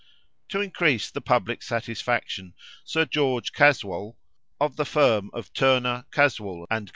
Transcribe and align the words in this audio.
To 0.49 0.61
increase 0.61 1.11
the 1.11 1.21
public 1.21 1.61
satisfaction, 1.61 2.55
Sir 2.83 3.05
George 3.05 3.53
Caswall, 3.53 4.17
of 4.59 4.75
the 4.75 4.83
firm 4.85 5.29
of 5.31 5.53
Turner, 5.53 6.05
Caswall, 6.11 6.65
and 6.71 6.87
Co. 6.87 6.89